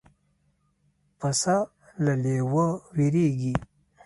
پسه 1.19 1.57
له 2.03 2.13
لېوه 2.23 2.67
وېرېږي. 2.95 3.53